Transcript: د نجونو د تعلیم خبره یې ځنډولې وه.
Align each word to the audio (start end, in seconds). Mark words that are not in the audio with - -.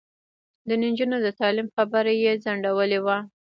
د 0.67 0.69
نجونو 0.83 1.17
د 1.25 1.27
تعلیم 1.39 1.67
خبره 1.75 2.11
یې 2.23 2.31
ځنډولې 2.43 2.99
وه. 3.05 3.17